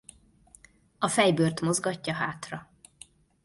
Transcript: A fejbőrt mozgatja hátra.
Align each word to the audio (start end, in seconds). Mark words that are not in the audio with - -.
A 0.97 1.07
fejbőrt 1.07 1.61
mozgatja 1.61 2.13
hátra. 2.13 2.69